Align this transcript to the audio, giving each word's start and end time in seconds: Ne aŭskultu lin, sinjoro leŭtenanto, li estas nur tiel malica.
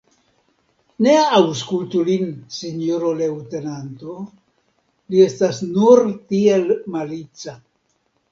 Ne 1.07 1.11
aŭskultu 1.39 1.99
lin, 2.07 2.31
sinjoro 2.55 3.11
leŭtenanto, 3.19 4.15
li 5.15 5.21
estas 5.27 5.61
nur 5.75 6.03
tiel 6.33 6.65
malica. 6.97 7.55